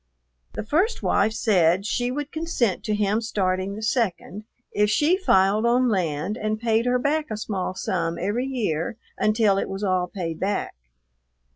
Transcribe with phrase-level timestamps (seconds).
[0.55, 5.63] The first wife said she would consent to him starting the second, if she filed
[5.63, 10.07] on land and paid her back a small sum every year until it was all
[10.07, 10.73] paid back.